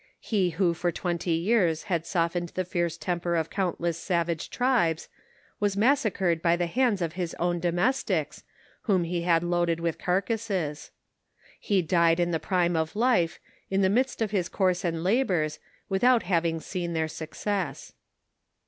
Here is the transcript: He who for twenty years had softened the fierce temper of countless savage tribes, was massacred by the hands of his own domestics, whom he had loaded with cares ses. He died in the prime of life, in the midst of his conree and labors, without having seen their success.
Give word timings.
He 0.19 0.49
who 0.49 0.73
for 0.73 0.91
twenty 0.91 1.29
years 1.33 1.83
had 1.83 2.07
softened 2.07 2.49
the 2.55 2.65
fierce 2.65 2.97
temper 2.97 3.35
of 3.35 3.51
countless 3.51 3.99
savage 3.99 4.49
tribes, 4.49 5.09
was 5.59 5.77
massacred 5.77 6.41
by 6.41 6.55
the 6.55 6.65
hands 6.65 7.03
of 7.03 7.13
his 7.13 7.35
own 7.35 7.59
domestics, 7.59 8.41
whom 8.89 9.03
he 9.03 9.21
had 9.21 9.43
loaded 9.43 9.79
with 9.79 9.99
cares 9.99 10.41
ses. 10.41 10.89
He 11.59 11.83
died 11.83 12.19
in 12.19 12.31
the 12.31 12.39
prime 12.39 12.75
of 12.75 12.95
life, 12.95 13.39
in 13.69 13.83
the 13.83 13.89
midst 13.93 14.23
of 14.23 14.31
his 14.31 14.49
conree 14.49 14.81
and 14.83 15.03
labors, 15.03 15.59
without 15.87 16.23
having 16.23 16.59
seen 16.61 16.93
their 16.93 17.07
success. 17.07 17.93